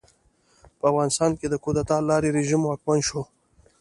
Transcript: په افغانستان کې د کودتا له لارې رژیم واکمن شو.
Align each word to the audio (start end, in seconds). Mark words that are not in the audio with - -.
په 0.77 0.83
افغانستان 0.91 1.31
کې 1.39 1.47
د 1.49 1.55
کودتا 1.63 1.95
له 2.01 2.05
لارې 2.09 2.29
رژیم 2.37 2.61
واکمن 2.65 2.99
شو. 3.07 3.21